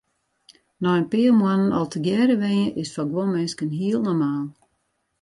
[0.81, 4.45] Nei in pear moannen al tegearre wenje is foar guon minsken hiel normaal.